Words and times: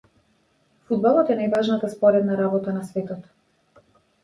Фудбалот 0.89 1.29
е 1.33 1.35
најважната 1.41 1.91
споредна 1.97 2.41
работа 2.41 2.77
на 2.81 2.85
светот. 2.91 3.31